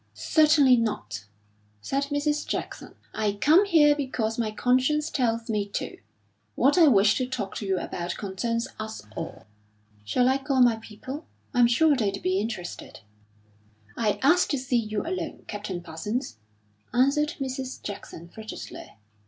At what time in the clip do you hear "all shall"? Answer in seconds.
9.15-10.27